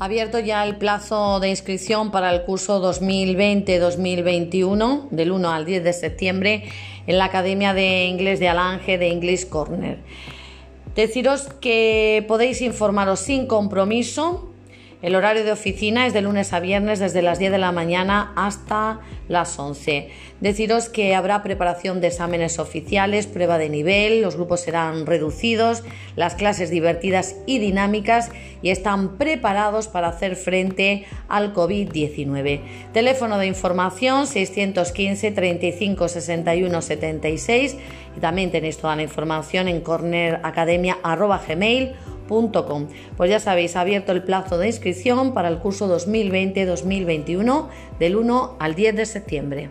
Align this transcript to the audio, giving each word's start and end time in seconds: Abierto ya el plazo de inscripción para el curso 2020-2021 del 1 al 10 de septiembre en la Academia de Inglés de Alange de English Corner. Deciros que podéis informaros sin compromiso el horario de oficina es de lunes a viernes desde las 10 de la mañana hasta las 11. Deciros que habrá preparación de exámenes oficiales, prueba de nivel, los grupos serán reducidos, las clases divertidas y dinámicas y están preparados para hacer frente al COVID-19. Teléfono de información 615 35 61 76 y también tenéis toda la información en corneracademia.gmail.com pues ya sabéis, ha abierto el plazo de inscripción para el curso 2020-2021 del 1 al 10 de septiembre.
Abierto 0.00 0.38
ya 0.38 0.64
el 0.64 0.76
plazo 0.76 1.40
de 1.40 1.48
inscripción 1.48 2.12
para 2.12 2.32
el 2.32 2.44
curso 2.44 2.80
2020-2021 2.80 5.08
del 5.10 5.32
1 5.32 5.50
al 5.50 5.64
10 5.64 5.82
de 5.82 5.92
septiembre 5.92 6.62
en 7.08 7.18
la 7.18 7.24
Academia 7.24 7.74
de 7.74 8.04
Inglés 8.04 8.38
de 8.38 8.48
Alange 8.48 8.96
de 8.96 9.10
English 9.10 9.48
Corner. 9.48 9.98
Deciros 10.94 11.48
que 11.60 12.24
podéis 12.28 12.62
informaros 12.62 13.18
sin 13.18 13.48
compromiso 13.48 14.47
el 15.00 15.14
horario 15.14 15.44
de 15.44 15.52
oficina 15.52 16.06
es 16.06 16.12
de 16.12 16.22
lunes 16.22 16.52
a 16.52 16.58
viernes 16.58 16.98
desde 16.98 17.22
las 17.22 17.38
10 17.38 17.52
de 17.52 17.58
la 17.58 17.70
mañana 17.70 18.32
hasta 18.34 18.98
las 19.28 19.56
11. 19.56 20.10
Deciros 20.40 20.88
que 20.88 21.14
habrá 21.14 21.44
preparación 21.44 22.00
de 22.00 22.08
exámenes 22.08 22.58
oficiales, 22.58 23.28
prueba 23.28 23.58
de 23.58 23.68
nivel, 23.68 24.22
los 24.22 24.34
grupos 24.34 24.58
serán 24.60 25.06
reducidos, 25.06 25.84
las 26.16 26.34
clases 26.34 26.70
divertidas 26.70 27.36
y 27.46 27.60
dinámicas 27.60 28.32
y 28.60 28.70
están 28.70 29.18
preparados 29.18 29.86
para 29.86 30.08
hacer 30.08 30.34
frente 30.34 31.06
al 31.28 31.54
COVID-19. 31.54 32.60
Teléfono 32.92 33.38
de 33.38 33.46
información 33.46 34.26
615 34.26 35.30
35 35.30 36.08
61 36.08 36.82
76 36.82 37.76
y 38.16 38.20
también 38.20 38.50
tenéis 38.50 38.78
toda 38.78 38.96
la 38.96 39.02
información 39.02 39.68
en 39.68 39.80
corneracademia.gmail.com 39.80 42.07
pues 43.16 43.30
ya 43.30 43.40
sabéis, 43.40 43.74
ha 43.76 43.80
abierto 43.80 44.12
el 44.12 44.22
plazo 44.22 44.58
de 44.58 44.68
inscripción 44.68 45.34
para 45.34 45.48
el 45.48 45.58
curso 45.58 45.88
2020-2021 45.98 47.66
del 47.98 48.16
1 48.16 48.56
al 48.58 48.74
10 48.74 48.96
de 48.96 49.06
septiembre. 49.06 49.70